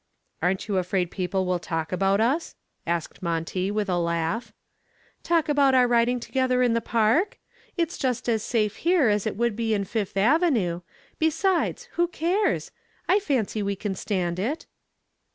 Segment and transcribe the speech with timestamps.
[0.41, 2.55] "Aren't you afraid people will talk about us?"
[2.87, 4.51] asked Monty with a laugh.
[5.21, 7.37] "Talk about our riding together in the park?
[7.77, 10.81] It's just as safe here as it would be in Fifth Avenue.
[11.19, 12.71] Besides, who cares?
[13.07, 14.65] I fancy we can stand it."